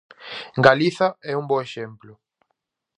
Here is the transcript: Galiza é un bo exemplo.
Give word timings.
Galiza 0.65 1.07
é 1.31 1.33
un 1.41 1.45
bo 1.49 1.57
exemplo. 1.67 2.13